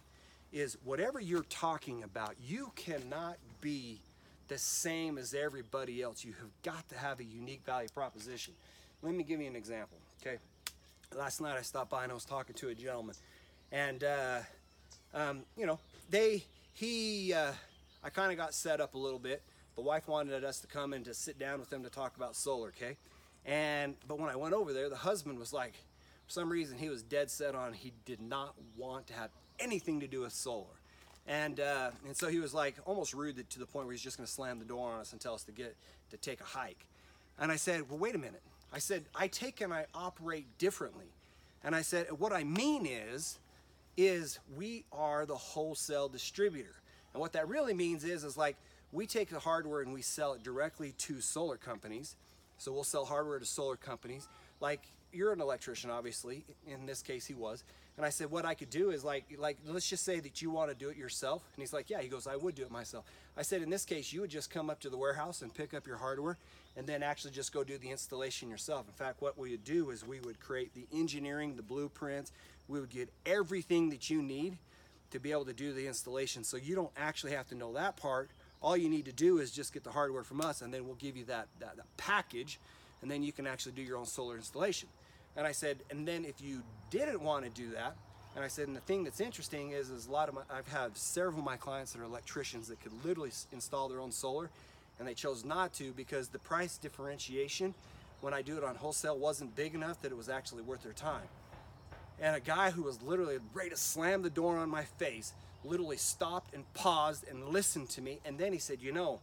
is 0.52 0.78
whatever 0.84 1.20
you're 1.20 1.44
talking 1.44 2.04
about, 2.04 2.36
you 2.44 2.72
cannot 2.76 3.38
be 3.62 4.00
the 4.48 4.58
same 4.58 5.18
as 5.18 5.34
everybody 5.34 6.02
else. 6.02 6.26
You 6.26 6.34
have 6.34 6.50
got 6.64 6.90
to 6.90 6.98
have 6.98 7.20
a 7.20 7.24
unique 7.24 7.62
value 7.66 7.90
proposition. 7.94 8.54
Let 9.02 9.14
me 9.14 9.24
give 9.24 9.40
you 9.40 9.48
an 9.48 9.56
example. 9.56 9.98
Okay, 10.22 10.38
last 11.16 11.42
night 11.42 11.58
I 11.58 11.62
stopped 11.62 11.90
by 11.90 12.04
and 12.04 12.12
I 12.12 12.16
was 12.16 12.26
talking 12.26 12.56
to 12.56 12.70
a 12.70 12.76
gentleman, 12.76 13.16
and 13.72 14.04
uh, 14.04 14.40
um, 15.14 15.44
you 15.58 15.66
know 15.66 15.80
they 16.10 16.44
he 16.74 17.34
uh, 17.34 17.52
I 18.04 18.10
kind 18.10 18.32
of 18.32 18.38
got 18.38 18.54
set 18.54 18.82
up 18.82 18.96
a 18.96 18.98
little 18.98 19.20
bit. 19.20 19.42
The 19.76 19.82
wife 19.82 20.08
wanted 20.08 20.44
us 20.44 20.60
to 20.60 20.68
come 20.68 20.94
and 20.94 21.06
to 21.06 21.14
sit 21.14 21.40
down 21.40 21.60
with 21.60 21.70
them 21.70 21.84
to 21.84 21.90
talk 21.90 22.18
about 22.18 22.36
solar, 22.36 22.70
okay? 22.70 22.98
And 23.46 23.96
but 24.08 24.20
when 24.20 24.30
I 24.30 24.36
went 24.36 24.54
over 24.54 24.74
there, 24.74 24.90
the 24.90 24.96
husband 24.96 25.40
was 25.40 25.54
like, 25.54 25.74
for 26.28 26.34
some 26.34 26.50
reason, 26.50 26.78
he 26.78 26.90
was 26.90 27.02
dead 27.04 27.32
set 27.32 27.56
on 27.56 27.74
he 27.74 27.94
did 28.06 28.22
not 28.22 28.56
want 28.76 29.08
to 29.08 29.14
have 29.14 29.30
anything 29.60 30.00
to 30.02 30.08
do 30.08 30.22
with 30.22 30.34
solar. 30.34 30.81
And 31.28 31.60
uh, 31.60 31.92
and 32.06 32.16
so 32.16 32.28
he 32.28 32.40
was 32.40 32.54
like 32.54 32.76
almost 32.86 33.14
rude 33.14 33.50
to 33.50 33.60
the 33.60 33.66
point 33.66 33.86
where 33.86 33.94
he's 33.94 34.02
just 34.02 34.18
going 34.18 34.26
to 34.26 34.32
slam 34.32 34.60
the 34.60 34.66
door 34.66 34.92
on 34.92 35.00
us 35.00 35.12
and 35.12 35.22
tell 35.22 35.34
us 35.34 35.44
to 35.44 35.52
get 35.52 35.76
to 36.10 36.18
take 36.18 36.42
a 36.42 36.46
hike. 36.46 36.86
And 37.40 37.52
I 37.52 37.56
said, 37.56 37.90
well, 37.90 38.00
wait 38.00 38.16
a 38.16 38.18
minute. 38.18 38.42
I 38.74 38.80
said, 38.80 39.06
I 39.16 39.28
take 39.28 39.62
and 39.62 39.74
I 39.74 39.86
operate 39.94 40.46
differently. 40.58 41.08
And 41.64 41.76
I 41.76 41.82
said, 41.82 42.08
what 42.12 42.34
I 42.34 42.44
mean 42.44 42.86
is, 42.86 43.40
is 43.98 44.40
we 44.56 44.84
are 44.92 45.26
the 45.26 45.36
wholesale 45.36 46.10
distributor. 46.10 46.76
And 47.14 47.22
what 47.22 47.34
that 47.34 47.48
really 47.48 47.74
means 47.74 48.04
is, 48.04 48.24
is 48.24 48.38
like 48.38 48.56
we 48.92 49.06
take 49.06 49.30
the 49.30 49.40
hardware 49.40 49.82
and 49.82 49.94
we 49.94 50.02
sell 50.02 50.34
it 50.34 50.44
directly 50.44 50.94
to 51.00 51.22
solar 51.22 51.58
companies. 51.58 52.16
So 52.58 52.72
we'll 52.72 52.84
sell 52.84 53.06
hardware 53.06 53.40
to 53.40 53.46
solar 53.46 53.76
companies. 53.76 54.28
like 54.60 54.82
you're 55.14 55.34
an 55.34 55.42
electrician, 55.42 55.90
obviously. 55.90 56.46
In 56.68 56.86
this 56.86 57.02
case, 57.02 57.26
he 57.26 57.34
was. 57.34 57.64
And 57.98 58.06
I 58.06 58.10
said, 58.10 58.32
what 58.32 58.46
I 58.46 58.54
could 58.54 58.70
do 58.70 58.92
is 58.92 59.04
like, 59.04 59.26
like 59.38 59.58
let's 59.66 59.88
just 59.88 60.06
say 60.06 60.20
that 60.22 60.42
you 60.42 60.50
want 60.50 60.70
to 60.70 60.76
do 60.76 60.90
it 60.90 60.98
yourself. 60.98 61.44
And 61.56 61.62
he's 61.62 61.74
like, 61.74 61.90
yeah. 61.90 62.02
He 62.02 62.08
goes, 62.08 62.26
I 62.26 62.36
would 62.36 62.56
do 62.56 62.64
it 62.64 62.72
myself. 62.72 63.06
I 63.38 63.42
said, 63.42 63.62
in 63.62 63.70
this 63.70 63.86
case, 63.86 64.12
you 64.12 64.22
would 64.22 64.30
just 64.30 64.50
come 64.50 64.70
up 64.70 64.80
to 64.82 64.90
the 64.90 64.98
warehouse 64.98 65.42
and 65.42 65.54
pick 65.54 65.74
up 65.74 65.86
your 65.86 65.98
hardware, 65.98 66.38
and 66.76 66.88
then 66.88 67.04
actually 67.04 67.32
just 67.32 67.54
go 67.54 67.64
do 67.64 67.78
the 67.78 67.90
installation 67.90 68.50
yourself. 68.50 68.88
In 68.88 68.94
fact, 68.94 69.22
what 69.22 69.38
we 69.38 69.52
would 69.52 69.64
do 69.64 69.90
is 69.90 70.06
we 70.06 70.20
would 70.22 70.40
create 70.40 70.74
the 70.74 70.88
engineering, 70.94 71.56
the 71.56 71.62
blueprints. 71.62 72.32
We 72.68 72.80
would 72.80 72.90
get 72.90 73.10
everything 73.26 73.90
that 73.90 74.10
you 74.10 74.22
need 74.22 74.58
to 75.12 75.20
be 75.20 75.32
able 75.32 75.46
to 75.46 75.54
do 75.54 75.74
the 75.74 75.88
installation. 75.88 76.44
So 76.44 76.58
you 76.58 76.74
don't 76.74 76.92
actually 76.96 77.34
have 77.34 77.48
to 77.50 77.56
know 77.56 77.74
that 77.74 77.98
part. 77.98 78.30
All 78.62 78.78
you 78.78 78.90
need 78.90 79.06
to 79.06 79.12
do 79.12 79.40
is 79.40 79.52
just 79.52 79.74
get 79.74 79.84
the 79.84 79.92
hardware 79.92 80.24
from 80.24 80.40
us, 80.40 80.62
and 80.62 80.74
then 80.74 80.86
we'll 80.86 80.96
give 80.96 81.18
you 81.18 81.26
that, 81.26 81.48
that, 81.60 81.76
that 81.76 81.98
package, 81.98 82.60
and 83.02 83.12
then 83.12 83.24
you 83.24 83.32
can 83.32 83.48
actually 83.48 83.74
do 83.74 83.82
your 83.82 83.98
own 83.98 84.06
solar 84.06 84.38
installation. 84.38 84.88
And 85.36 85.48
I 85.48 85.52
said, 85.52 85.78
and 85.90 86.08
then 86.08 86.26
if 86.26 86.42
you 86.42 86.62
didn't 86.90 87.22
want 87.22 87.46
to 87.46 87.52
do 87.52 87.72
that, 87.72 87.96
and 88.36 88.44
I 88.44 88.48
said, 88.48 88.68
and 88.68 88.76
the 88.76 88.82
thing 88.82 89.04
that's 89.04 89.20
interesting 89.20 89.72
is, 89.72 89.90
is 89.90 90.08
a 90.08 90.12
lot 90.12 90.30
of 90.30 90.36
my, 90.36 90.42
I've 90.54 90.68
had 90.68 90.96
several 90.98 91.40
of 91.40 91.46
my 91.46 91.58
clients 91.58 91.94
that 91.94 92.02
are 92.02 92.06
electricians 92.06 92.68
that 92.70 92.82
could 92.82 92.94
literally 93.06 93.32
install 93.52 93.90
their 93.90 94.00
own 94.00 94.12
solar, 94.12 94.50
and 95.00 95.08
they 95.08 95.14
chose 95.14 95.44
not 95.44 95.74
to 95.76 95.92
because 95.94 96.30
the 96.30 96.40
price 96.40 96.78
differentiation 96.78 97.74
when 98.22 98.34
I 98.34 98.42
do 98.42 98.58
it 98.58 98.64
on 98.64 98.76
wholesale 98.76 99.18
wasn't 99.18 99.56
big 99.56 99.74
enough 99.74 100.02
that 100.02 100.12
it 100.12 100.18
was 100.18 100.30
actually 100.30 100.62
worth 100.62 100.84
their 100.84 100.94
time. 100.94 101.28
And 102.22 102.36
a 102.36 102.40
guy 102.40 102.70
who 102.70 102.84
was 102.84 103.02
literally 103.02 103.40
ready 103.54 103.72
to 103.72 103.78
slam 103.78 104.22
the 104.22 104.30
door 104.30 104.58
on 104.58 104.70
my 104.70 104.84
face 104.84 105.34
literally 105.66 105.98
stopped 105.98 106.54
and 106.54 106.72
paused 106.74 107.28
and 107.28 107.50
listened 107.50 107.90
to 107.90 108.02
me, 108.02 108.20
and 108.26 108.38
then 108.38 108.54
he 108.54 108.60
said, 108.60 108.78
you 108.82 108.92
know, 108.92 109.20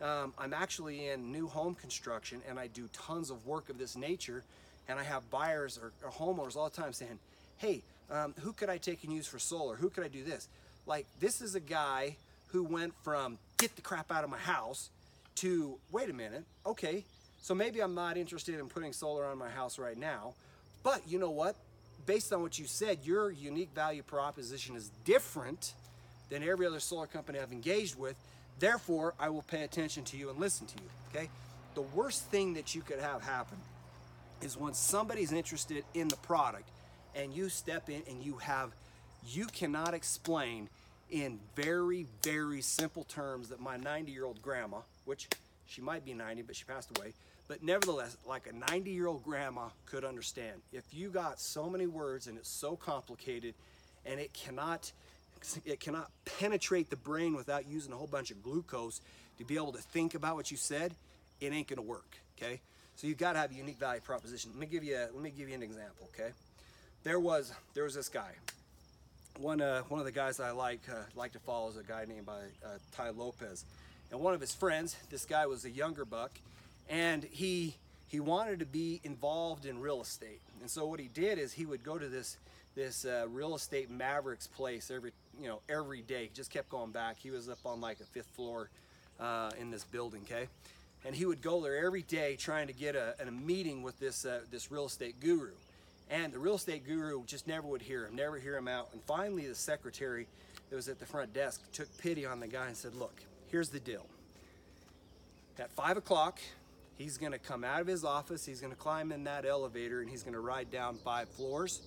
um, 0.00 0.34
I'm 0.38 0.52
actually 0.52 1.08
in 1.08 1.32
new 1.32 1.48
home 1.48 1.74
construction 1.74 2.42
and 2.48 2.58
I 2.58 2.66
do 2.66 2.88
tons 2.92 3.30
of 3.30 3.46
work 3.46 3.70
of 3.70 3.78
this 3.78 3.96
nature 3.96 4.44
and 4.88 4.98
I 4.98 5.02
have 5.02 5.28
buyers 5.30 5.78
or, 5.82 5.92
or 6.04 6.10
homeowners 6.10 6.56
all 6.56 6.68
the 6.68 6.76
time 6.76 6.92
saying, 6.92 7.18
hey, 7.58 7.82
um, 8.10 8.34
who 8.40 8.52
could 8.52 8.68
I 8.68 8.78
take 8.78 9.04
and 9.04 9.12
use 9.12 9.26
for 9.26 9.38
solar? 9.38 9.76
Who 9.76 9.90
could 9.90 10.04
I 10.04 10.08
do 10.08 10.22
this? 10.22 10.48
Like, 10.86 11.06
this 11.20 11.40
is 11.40 11.54
a 11.54 11.60
guy 11.60 12.16
who 12.48 12.62
went 12.62 12.94
from 13.02 13.38
get 13.58 13.74
the 13.76 13.82
crap 13.82 14.12
out 14.12 14.24
of 14.24 14.30
my 14.30 14.38
house 14.38 14.90
to 15.36 15.76
wait 15.92 16.08
a 16.08 16.12
minute, 16.12 16.44
okay, 16.64 17.04
so 17.42 17.54
maybe 17.54 17.80
I'm 17.80 17.94
not 17.94 18.16
interested 18.16 18.58
in 18.58 18.68
putting 18.68 18.92
solar 18.92 19.26
on 19.26 19.38
my 19.38 19.48
house 19.48 19.78
right 19.78 19.96
now, 19.96 20.34
but 20.82 21.02
you 21.06 21.18
know 21.18 21.30
what? 21.30 21.56
Based 22.06 22.32
on 22.32 22.42
what 22.42 22.58
you 22.58 22.66
said, 22.66 22.98
your 23.04 23.30
unique 23.30 23.70
value 23.74 24.02
proposition 24.02 24.76
is 24.76 24.90
different 25.04 25.74
than 26.30 26.42
every 26.42 26.66
other 26.66 26.80
solar 26.80 27.06
company 27.06 27.38
I've 27.38 27.52
engaged 27.52 27.98
with. 27.98 28.16
Therefore, 28.58 29.14
I 29.20 29.28
will 29.28 29.42
pay 29.42 29.62
attention 29.62 30.04
to 30.04 30.16
you 30.16 30.30
and 30.30 30.38
listen 30.38 30.66
to 30.66 30.74
you. 30.76 30.88
Okay? 31.10 31.28
The 31.74 31.82
worst 31.82 32.24
thing 32.26 32.54
that 32.54 32.74
you 32.74 32.80
could 32.80 32.98
have 32.98 33.22
happen 33.22 33.58
is 34.42 34.56
when 34.56 34.74
somebody's 34.74 35.32
interested 35.32 35.84
in 35.94 36.08
the 36.08 36.16
product 36.16 36.68
and 37.14 37.32
you 37.32 37.48
step 37.48 37.88
in 37.88 38.02
and 38.08 38.22
you 38.22 38.36
have 38.36 38.70
you 39.28 39.46
cannot 39.46 39.94
explain 39.94 40.68
in 41.10 41.38
very 41.54 42.06
very 42.22 42.60
simple 42.60 43.04
terms 43.04 43.48
that 43.48 43.60
my 43.60 43.76
90 43.76 44.12
year 44.12 44.24
old 44.24 44.42
grandma 44.42 44.78
which 45.04 45.28
she 45.66 45.80
might 45.80 46.04
be 46.04 46.12
90 46.12 46.42
but 46.42 46.56
she 46.56 46.64
passed 46.64 46.96
away 46.98 47.12
but 47.48 47.62
nevertheless 47.62 48.16
like 48.26 48.48
a 48.48 48.70
90 48.72 48.90
year 48.90 49.06
old 49.06 49.22
grandma 49.22 49.68
could 49.86 50.04
understand. 50.04 50.60
If 50.72 50.84
you 50.92 51.10
got 51.10 51.40
so 51.40 51.68
many 51.68 51.86
words 51.86 52.26
and 52.26 52.36
it's 52.38 52.48
so 52.48 52.76
complicated 52.76 53.54
and 54.04 54.20
it 54.20 54.32
cannot 54.32 54.92
it 55.64 55.80
cannot 55.80 56.10
penetrate 56.24 56.90
the 56.90 56.96
brain 56.96 57.36
without 57.36 57.68
using 57.68 57.92
a 57.92 57.96
whole 57.96 58.06
bunch 58.06 58.30
of 58.30 58.42
glucose 58.42 59.00
to 59.38 59.44
be 59.44 59.54
able 59.54 59.72
to 59.72 59.78
think 59.78 60.14
about 60.14 60.34
what 60.34 60.50
you 60.50 60.56
said 60.56 60.94
it 61.40 61.52
ain't 61.52 61.68
gonna 61.68 61.82
work 61.82 62.16
okay 62.36 62.60
so 62.96 63.06
you've 63.06 63.18
got 63.18 63.34
to 63.34 63.38
have 63.38 63.50
a 63.50 63.54
unique 63.54 63.78
value 63.78 64.00
proposition. 64.00 64.50
Let 64.54 64.60
me 64.60 64.66
give 64.66 64.82
you 64.82 64.96
a, 64.96 65.12
let 65.12 65.22
me 65.22 65.30
give 65.30 65.48
you 65.48 65.54
an 65.54 65.62
example, 65.62 66.08
okay? 66.14 66.30
There 67.04 67.20
was 67.20 67.52
there 67.74 67.84
was 67.84 67.94
this 67.94 68.08
guy. 68.08 68.32
One 69.38 69.60
uh, 69.60 69.82
one 69.82 70.00
of 70.00 70.06
the 70.06 70.12
guys 70.12 70.40
I 70.40 70.50
like 70.50 70.80
uh, 70.90 71.02
like 71.14 71.32
to 71.32 71.38
follow 71.38 71.68
is 71.68 71.76
a 71.76 71.82
guy 71.82 72.06
named 72.08 72.26
by 72.26 72.40
uh, 72.64 72.78
Tai 72.96 73.10
Lopez, 73.10 73.64
and 74.10 74.20
one 74.20 74.32
of 74.34 74.40
his 74.40 74.54
friends. 74.54 74.96
This 75.10 75.26
guy 75.26 75.46
was 75.46 75.66
a 75.66 75.70
younger 75.70 76.06
buck, 76.06 76.32
and 76.88 77.22
he 77.22 77.76
he 78.08 78.18
wanted 78.18 78.60
to 78.60 78.66
be 78.66 79.00
involved 79.04 79.66
in 79.66 79.78
real 79.78 80.00
estate. 80.00 80.40
And 80.62 80.70
so 80.70 80.86
what 80.86 80.98
he 80.98 81.08
did 81.08 81.38
is 81.38 81.52
he 81.52 81.66
would 81.66 81.84
go 81.84 81.98
to 81.98 82.08
this 82.08 82.38
this 82.74 83.04
uh, 83.04 83.26
real 83.28 83.54
estate 83.54 83.90
Mavericks 83.90 84.46
place 84.46 84.90
every 84.90 85.12
you 85.38 85.48
know 85.48 85.60
every 85.68 86.00
day. 86.00 86.24
He 86.24 86.30
just 86.34 86.50
kept 86.50 86.70
going 86.70 86.92
back. 86.92 87.18
He 87.18 87.30
was 87.30 87.50
up 87.50 87.58
on 87.66 87.82
like 87.82 88.00
a 88.00 88.04
fifth 88.04 88.30
floor 88.34 88.70
uh, 89.20 89.50
in 89.60 89.70
this 89.70 89.84
building, 89.84 90.22
okay 90.24 90.48
and 91.06 91.14
he 91.14 91.24
would 91.24 91.40
go 91.40 91.60
there 91.60 91.86
every 91.86 92.02
day 92.02 92.34
trying 92.34 92.66
to 92.66 92.72
get 92.72 92.96
a, 92.96 93.14
a 93.22 93.30
meeting 93.30 93.82
with 93.82 93.98
this 94.00 94.26
uh, 94.26 94.40
this 94.50 94.72
real 94.72 94.86
estate 94.86 95.20
guru. 95.20 95.52
And 96.10 96.32
the 96.32 96.38
real 96.38 96.56
estate 96.56 96.84
guru 96.84 97.24
just 97.24 97.46
never 97.46 97.66
would 97.66 97.82
hear 97.82 98.06
him, 98.06 98.16
never 98.16 98.38
hear 98.38 98.56
him 98.56 98.68
out. 98.68 98.88
And 98.92 99.02
finally, 99.02 99.46
the 99.46 99.54
secretary 99.54 100.26
that 100.68 100.76
was 100.76 100.88
at 100.88 100.98
the 100.98 101.06
front 101.06 101.32
desk 101.32 101.60
took 101.72 101.86
pity 101.98 102.26
on 102.26 102.40
the 102.40 102.48
guy 102.48 102.66
and 102.66 102.76
said, 102.76 102.94
"Look, 102.96 103.22
here's 103.48 103.68
the 103.68 103.78
deal. 103.78 104.06
At 105.58 105.70
five 105.70 105.96
o'clock, 105.96 106.40
he's 106.98 107.18
going 107.18 107.32
to 107.32 107.38
come 107.38 107.62
out 107.62 107.80
of 107.80 107.86
his 107.86 108.04
office. 108.04 108.44
He's 108.44 108.60
going 108.60 108.72
to 108.72 108.78
climb 108.78 109.12
in 109.12 109.24
that 109.24 109.46
elevator, 109.46 110.00
and 110.00 110.10
he's 110.10 110.22
going 110.22 110.34
to 110.34 110.40
ride 110.40 110.70
down 110.70 110.98
five 111.04 111.28
floors 111.28 111.82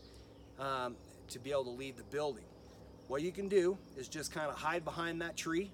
um, 0.59 0.95
to 1.27 1.39
be 1.39 1.51
able 1.51 1.65
to 1.65 1.69
leave 1.71 1.97
the 1.97 2.03
building. 2.03 2.45
What 3.09 3.21
you 3.21 3.31
can 3.31 3.49
do 3.49 3.77
is 3.97 4.07
just 4.07 4.31
kind 4.31 4.49
of 4.49 4.55
hide 4.55 4.85
behind 4.85 5.21
that 5.21 5.35
tree, 5.35 5.71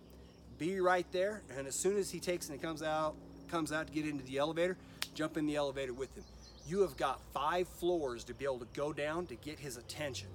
be 0.57 0.79
right 0.79 1.05
there, 1.11 1.41
and 1.55 1.67
as 1.67 1.75
soon 1.75 1.97
as 1.97 2.09
he 2.09 2.19
takes 2.19 2.49
and 2.49 2.59
he 2.59 2.65
comes 2.65 2.81
out 2.81 3.15
comes 3.49 3.71
out 3.71 3.87
to 3.87 3.93
get 3.93 4.07
into 4.07 4.23
the 4.25 4.37
elevator, 4.37 4.77
jump 5.13 5.37
in 5.37 5.45
the 5.45 5.55
elevator 5.55 5.93
with 5.93 6.15
him. 6.15 6.23
You 6.67 6.81
have 6.81 6.97
got 6.97 7.19
five 7.33 7.67
floors 7.67 8.23
to 8.25 8.33
be 8.33 8.45
able 8.45 8.59
to 8.59 8.67
go 8.73 8.91
down 8.91 9.27
to 9.27 9.35
get 9.35 9.59
his 9.59 9.77
attention. 9.77 10.29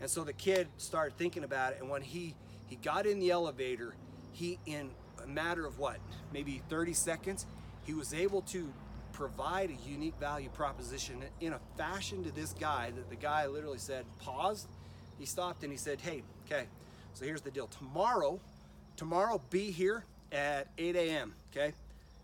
And 0.00 0.08
so 0.08 0.24
the 0.24 0.32
kid 0.32 0.68
started 0.76 1.16
thinking 1.16 1.44
about 1.44 1.72
it, 1.72 1.78
and 1.80 1.88
when 1.88 2.02
he 2.02 2.34
he 2.66 2.76
got 2.76 3.06
in 3.06 3.20
the 3.20 3.30
elevator, 3.30 3.94
he 4.32 4.58
in 4.66 4.90
a 5.22 5.26
matter 5.26 5.66
of 5.66 5.78
what, 5.78 5.98
maybe 6.32 6.62
30 6.68 6.92
seconds, 6.92 7.46
he 7.84 7.94
was 7.94 8.14
able 8.14 8.42
to 8.42 8.72
provide 9.12 9.70
a 9.70 9.88
unique 9.88 10.16
value 10.16 10.48
proposition 10.50 11.22
in 11.40 11.52
a 11.52 11.60
fashion 11.76 12.24
to 12.24 12.30
this 12.32 12.52
guy 12.52 12.90
that 12.90 13.08
the 13.08 13.16
guy 13.16 13.46
literally 13.46 13.78
said, 13.78 14.04
pause. 14.18 14.66
He 15.18 15.26
stopped 15.26 15.62
and 15.62 15.70
he 15.70 15.78
said, 15.78 16.00
hey, 16.00 16.22
okay, 16.46 16.64
so 17.14 17.24
here's 17.24 17.42
the 17.42 17.50
deal. 17.50 17.68
Tomorrow, 17.68 18.40
tomorrow 18.96 19.40
be 19.50 19.70
here 19.70 20.04
at 20.32 20.66
8 20.76 20.96
a.m., 20.96 21.34
okay? 21.52 21.72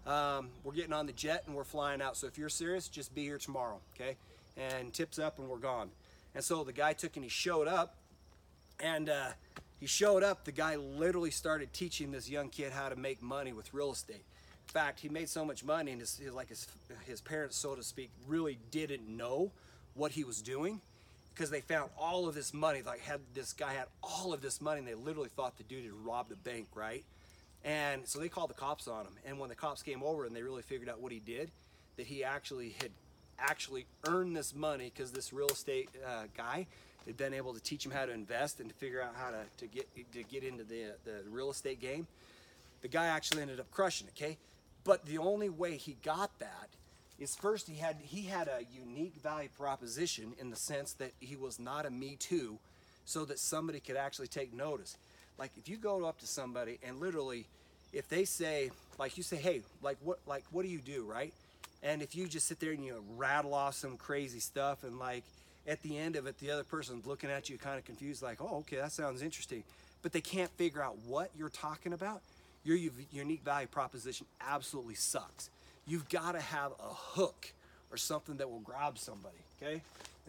Um, 0.07 0.49
we're 0.65 0.73
getting 0.73 0.93
on 0.93 1.07
the 1.07 1.13
jet 1.13 1.45
and 1.47 1.55
we're 1.55 1.65
flying 1.65 2.01
out. 2.01 2.17
So 2.17 2.27
if 2.27 2.39
you're 2.39 2.49
serious, 2.49 2.89
just 2.89 3.15
be 3.15 3.25
here 3.25 3.39
tomorrow, 3.39 3.81
okay? 3.95 4.17
And 4.57 4.93
tips 4.93 5.19
up 5.19 5.39
and 5.39 5.49
we're 5.49 5.59
gone. 5.59 5.91
And 6.35 6.43
so 6.45 6.65
the 6.65 6.73
guy 6.73 6.93
took 6.93 7.17
and 7.17 7.25
he 7.25 7.31
showed 7.31 7.69
up, 7.69 7.97
and 8.79 9.09
uh, 9.09 9.29
he 9.79 9.87
showed 9.87 10.23
up. 10.23 10.45
The 10.45 10.53
guy 10.53 10.77
literally 10.77 11.31
started 11.31 11.73
teaching 11.73 12.13
this 12.13 12.29
young 12.29 12.49
kid 12.49 12.73
how 12.73 12.89
to 12.89 12.97
make 12.97 13.23
money 13.23 13.53
with 13.53 13.73
real 13.75 13.93
estate. 13.93 14.25
In 14.69 14.73
fact, 14.73 15.01
he 15.01 15.09
made 15.09 15.29
so 15.29 15.45
much 15.45 15.65
money, 15.65 15.91
and 15.91 16.01
his, 16.01 16.17
his 16.17 16.33
like 16.33 16.49
his 16.49 16.69
his 17.05 17.21
parents, 17.21 17.57
so 17.57 17.75
to 17.75 17.83
speak, 17.83 18.11
really 18.29 18.59
didn't 18.71 19.09
know 19.09 19.51
what 19.95 20.13
he 20.13 20.23
was 20.23 20.41
doing 20.41 20.81
because 21.35 21.51
they 21.51 21.61
found 21.61 21.91
all 21.99 22.29
of 22.29 22.35
this 22.35 22.55
money. 22.55 22.83
Like 22.83 23.01
had 23.01 23.21
this 23.35 23.53
guy 23.53 23.73
had 23.73 23.87
all 24.03 24.33
of 24.33 24.43
this 24.43 24.61
money, 24.61 24.79
and 24.79 24.87
they 24.87 24.95
literally 24.95 25.31
thought 25.31 25.59
the 25.59 25.65
dude 25.65 25.85
had 25.85 25.93
robbed 26.05 26.31
a 26.31 26.37
bank, 26.37 26.69
right? 26.75 27.05
And 27.65 28.07
so 28.07 28.19
they 28.19 28.29
called 28.29 28.51
the 28.51 28.55
cops 28.55 28.89
on 28.89 29.05
him. 29.05 29.13
And 29.27 29.39
when 29.39 29.49
the 29.49 29.55
cops 29.55 29.83
came 29.83 30.03
over 30.03 30.25
and 30.25 30.35
they 30.35 30.43
really 30.43 30.63
figured 30.63 30.89
out 30.89 31.01
what 31.01 31.13
he 31.13 31.19
did, 31.19 31.51
that 31.97 32.07
he 32.07 32.25
actually 32.25 32.75
had 32.81 32.91
actually 33.39 33.87
earned 34.07 34.37
this 34.37 34.55
money 34.55 34.91
because 34.95 35.13
this 35.13 35.33
real 35.33 35.49
estate 35.49 35.89
uh, 36.07 36.25
guy 36.37 36.67
had 37.07 37.17
been 37.17 37.35
able 37.35 37.55
to 37.55 37.61
teach 37.61 37.85
him 37.85 37.93
how 37.93 38.05
to 38.07 38.13
invest 38.13 38.61
and 38.61 38.69
to 38.69 38.75
figure 38.75 39.03
out 39.03 39.15
how 39.17 39.31
to, 39.31 39.39
to 39.59 39.67
get 39.67 39.89
to 40.13 40.23
get 40.25 40.45
into 40.45 40.65
the 40.65 40.93
the 41.05 41.23
real 41.31 41.51
estate 41.51 41.81
game. 41.81 42.07
The 42.83 42.89
guy 42.89 43.07
actually 43.07 43.43
ended 43.43 43.61
up 43.61 43.71
crushing 43.71 44.07
it. 44.07 44.15
Okay, 44.17 44.39
but 44.85 45.05
the 45.05 45.19
only 45.19 45.49
way 45.49 45.77
he 45.77 45.97
got 46.03 46.39
that 46.39 46.69
is 47.19 47.37
first 47.37 47.69
he 47.69 47.77
had 47.77 47.97
he 48.03 48.23
had 48.23 48.49
a 48.49 48.61
unique 48.73 49.17
value 49.23 49.49
proposition 49.59 50.33
in 50.39 50.51
the 50.51 50.57
sense 50.57 50.93
that 50.95 51.13
he 51.21 51.37
was 51.37 51.59
not 51.59 51.85
a 51.85 51.91
me 51.91 52.17
too, 52.19 52.59
so 53.05 53.25
that 53.25 53.39
somebody 53.39 53.81
could 53.81 53.97
actually 53.97 54.29
take 54.29 54.55
notice 54.55 54.97
like 55.41 55.51
if 55.57 55.69
you 55.69 55.79
go 55.79 56.05
up 56.05 56.21
to 56.21 56.27
somebody 56.27 56.79
and 56.87 57.01
literally 57.01 57.47
if 57.93 58.09
they 58.09 58.25
say 58.25 58.71
like 58.99 59.17
you 59.17 59.23
say 59.25 59.37
hey 59.37 59.63
like 59.83 59.97
what 60.05 60.19
like 60.27 60.45
what 60.53 60.63
do 60.63 60.69
you 60.69 60.79
do? 60.79 61.05
Right? 61.11 61.33
And 61.83 62.03
if 62.03 62.15
you 62.15 62.29
just 62.29 62.47
sit 62.47 62.61
there 62.61 62.73
and 62.73 62.85
you 62.85 63.03
rattle 63.17 63.55
off 63.55 63.75
some 63.75 63.97
crazy 63.97 64.39
stuff 64.39 64.85
and 64.85 64.99
like 64.99 65.25
at 65.67 65.83
the 65.83 65.99
end 65.99 66.15
of 66.15 66.27
it 66.27 66.39
the 66.39 66.51
other 66.51 66.63
person's 66.63 67.07
looking 67.07 67.31
at 67.31 67.49
you 67.49 67.57
kind 67.57 67.79
of 67.79 67.85
confused 67.87 68.23
like 68.23 68.41
oh 68.41 68.59
okay 68.59 68.77
that 68.77 68.93
sounds 68.93 69.23
interesting. 69.23 69.65
But 70.03 70.13
they 70.13 70.21
can't 70.21 70.51
figure 70.53 70.83
out 70.83 70.97
what 71.07 71.31
you're 71.37 71.49
talking 71.49 71.95
about 71.95 72.21
your 72.63 72.77
unique 73.11 73.43
value 73.43 73.67
proposition 73.67 74.27
absolutely 74.47 74.95
sucks. 74.95 75.49
You've 75.87 76.11
got 76.11 76.33
to 76.33 76.41
have 76.41 76.73
a 76.73 76.93
hook 76.93 77.55
or 77.91 77.97
something 77.97 78.37
that 78.37 78.51
will 78.51 78.61
grab 78.61 78.99
somebody 78.99 79.39
okay 79.61 79.81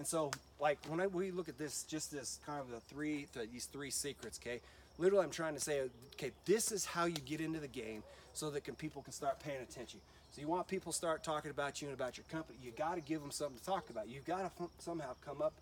and 0.02 0.08
so 0.08 0.32
like 0.60 0.80
when 0.88 1.00
I, 1.00 1.06
we 1.06 1.30
look 1.30 1.48
at 1.48 1.60
this 1.60 1.84
just 1.84 2.12
this 2.12 2.40
kind 2.44 2.60
of 2.60 2.72
the 2.72 2.80
three 2.80 3.28
these 3.54 3.66
three 3.66 3.92
secrets 3.92 4.40
okay 4.44 4.60
literally 5.02 5.24
I'm 5.26 5.32
trying 5.32 5.56
to 5.56 5.60
say, 5.60 5.82
okay, 6.16 6.32
this 6.46 6.72
is 6.72 6.86
how 6.86 7.06
you 7.06 7.16
get 7.16 7.42
into 7.42 7.60
the 7.60 7.68
game 7.68 8.04
so 8.34 8.50
that 8.52 8.64
can, 8.64 8.76
people 8.76 9.02
can 9.02 9.12
start 9.12 9.40
paying 9.40 9.62
attention. 9.62 10.00
So 10.32 10.42
you 10.42 10.48
want 10.48 10.68
people 10.68 10.94
start 10.94 11.24
talking 11.24 11.52
about 11.52 11.82
you 11.82 11.90
and 11.90 11.96
about 12.00 12.18
your 12.18 12.24
company. 12.32 12.58
You 12.64 12.72
got 12.72 12.96
to 12.96 13.02
give 13.02 13.20
them 13.20 13.32
something 13.32 13.58
to 13.58 13.66
talk 13.66 13.90
about. 13.90 14.08
You've 14.08 14.26
got 14.26 14.58
to 14.58 14.70
somehow 14.80 15.16
come 15.26 15.42
up 15.42 15.54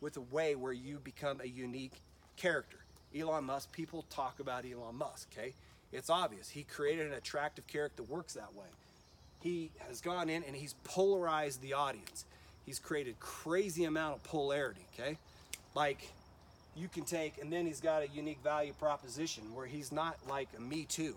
with 0.00 0.16
a 0.16 0.20
way 0.20 0.54
where 0.54 0.72
you 0.72 0.98
become 1.02 1.40
a 1.40 1.48
unique 1.48 1.94
character. 2.36 2.78
Elon 3.18 3.44
Musk, 3.44 3.72
people 3.72 4.04
talk 4.10 4.38
about 4.40 4.64
Elon 4.64 4.96
Musk, 4.96 5.28
okay? 5.36 5.52
It's 5.92 6.08
obvious. 6.08 6.48
He 6.48 6.62
created 6.62 7.06
an 7.06 7.14
attractive 7.14 7.66
character 7.66 8.02
that 8.02 8.10
works 8.10 8.34
that 8.34 8.54
way. 8.54 8.66
He 9.40 9.70
has 9.88 10.00
gone 10.00 10.28
in 10.28 10.44
and 10.44 10.54
he's 10.54 10.74
polarized 10.84 11.60
the 11.60 11.72
audience. 11.72 12.24
He's 12.66 12.78
created 12.78 13.18
crazy 13.20 13.84
amount 13.84 14.16
of 14.16 14.24
polarity, 14.24 14.86
okay? 14.94 15.18
Like 15.74 16.08
you 16.76 16.88
can 16.88 17.04
take 17.04 17.38
and 17.40 17.52
then 17.52 17.66
he's 17.66 17.80
got 17.80 18.02
a 18.02 18.08
unique 18.08 18.38
value 18.42 18.72
proposition 18.72 19.42
where 19.54 19.66
he's 19.66 19.92
not 19.92 20.16
like 20.28 20.48
a 20.56 20.60
me 20.60 20.84
too. 20.84 21.16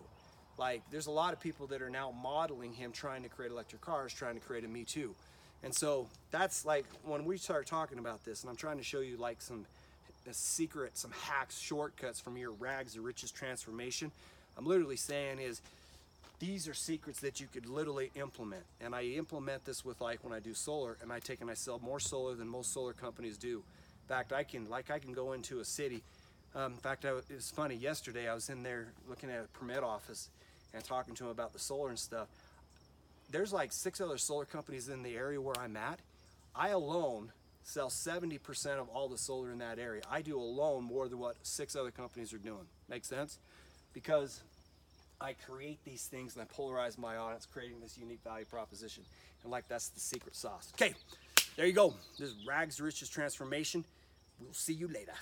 Like 0.58 0.82
there's 0.92 1.08
a 1.08 1.12
lot 1.12 1.34
of 1.34 1.40
people 1.40 1.68
that 1.68 1.82
are 1.82 1.90
now 1.90 2.12
modeling 2.12 2.74
him 2.74 2.92
trying 2.92 3.24
to 3.24 3.30
create 3.30 3.52
electric 3.52 3.82
cars, 3.82 4.14
trying 4.14 4.36
to 4.36 4.42
create 4.42 4.64
a 4.64 4.68
me 4.68 4.84
too. 4.84 5.14
And 5.64 5.74
so 5.74 6.08
that's 6.32 6.66
like 6.66 6.86
when 7.04 7.26
we 7.26 7.38
start 7.38 7.68
talking 7.68 8.00
about 8.00 8.24
this 8.26 8.42
and 8.42 8.50
I'm 8.50 8.56
trying 8.56 8.78
to 8.78 8.84
show 8.84 9.00
you 9.00 9.18
like 9.18 9.42
some 9.42 9.66
secret, 10.32 10.98
some 10.98 11.12
hacks, 11.12 11.60
shortcuts 11.60 12.20
from 12.20 12.38
your 12.38 12.52
rags 12.52 12.94
to 12.94 13.02
riches 13.02 13.32
transformation. 13.32 14.12
I'm 14.58 14.66
literally 14.66 14.96
saying 14.96 15.40
is 15.40 15.62
these 16.46 16.68
are 16.68 16.74
secrets 16.74 17.22
that 17.22 17.40
you 17.40 17.48
could 17.52 17.68
literally 17.68 18.12
implement. 18.16 18.64
And 18.80 18.94
I 18.94 19.04
implement 19.04 19.66
this 19.66 19.84
with 19.84 20.00
like 20.00 20.24
when 20.24 20.34
I 20.34 20.40
do 20.40 20.54
solar 20.54 20.98
and 21.02 21.12
I 21.12 21.20
take 21.20 21.42
and 21.42 21.50
I 21.50 21.56
sell 21.56 21.80
more 21.80 22.00
solar 22.00 22.36
than 22.36 22.48
most 22.48 22.72
solar 22.74 22.94
companies 22.94 23.38
do. 23.38 23.58
In 23.58 24.08
fact, 24.08 24.32
I 24.32 24.44
can 24.44 24.70
like 24.70 24.92
I 24.92 25.00
can 25.00 25.14
go 25.14 25.34
into 25.34 25.60
a 25.60 25.66
city. 25.66 26.04
Um, 26.54 26.74
in 26.74 26.78
fact, 26.78 27.06
I, 27.06 27.10
it 27.10 27.24
was 27.30 27.52
funny. 27.52 27.76
Yesterday, 27.76 28.30
I 28.30 28.34
was 28.34 28.50
in 28.50 28.64
there 28.64 28.88
looking 29.10 29.30
at 29.30 29.44
a 29.44 29.48
permit 29.60 29.84
office 29.84 30.30
and 30.74 30.84
talking 30.84 31.16
to 31.16 31.24
them 31.24 31.32
about 31.32 31.54
the 31.54 31.60
solar 31.60 31.90
and 31.90 32.00
stuff. 32.00 32.28
There's 33.32 33.52
like 33.52 33.72
six 33.72 34.00
other 34.00 34.18
solar 34.18 34.46
companies 34.46 34.88
in 34.88 35.02
the 35.02 35.16
area 35.16 35.42
where 35.42 35.58
I'm 35.60 35.76
at. 35.76 36.00
I 36.56 36.70
alone 36.70 37.32
sell 37.64 37.90
70% 37.90 38.40
of 38.80 38.88
all 38.90 39.10
the 39.10 39.18
solar 39.18 39.52
in 39.52 39.58
that 39.58 39.80
area. 39.80 40.04
I 40.10 40.22
do 40.22 40.40
alone 40.40 40.84
more 40.84 41.08
than 41.08 41.18
what 41.18 41.36
six 41.42 41.76
other 41.76 41.90
companies 41.90 42.32
are 42.34 42.38
doing. 42.38 42.68
Make 42.88 43.04
sense? 43.04 43.40
Because 43.94 44.42
I 45.22 45.34
create 45.34 45.84
these 45.86 46.06
things 46.06 46.36
and 46.36 46.44
I 46.44 46.54
polarize 46.54 46.98
my 46.98 47.18
audience, 47.18 47.46
creating 47.46 47.80
this 47.80 47.98
unique 47.98 48.22
value 48.24 48.46
proposition. 48.46 49.04
And 49.44 49.52
like 49.52 49.68
that's 49.68 49.90
the 49.90 50.00
secret 50.00 50.36
sauce. 50.36 50.72
Okay, 50.76 50.94
there 51.56 51.66
you 51.66 51.74
go. 51.74 51.94
This 52.20 52.30
is 52.30 52.36
Rags 52.48 52.78
to 52.78 52.84
Riches 52.84 53.10
Transformation. 53.10 53.86
We'll 54.40 54.54
see 54.54 54.74
you 54.74 54.88
later. 54.88 55.14